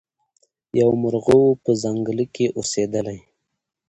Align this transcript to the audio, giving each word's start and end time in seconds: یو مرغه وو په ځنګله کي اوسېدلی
یو 0.81 0.91
مرغه 1.01 1.35
وو 1.39 1.59
په 1.63 1.71
ځنګله 1.81 2.25
کي 2.35 2.45
اوسېدلی 2.57 3.19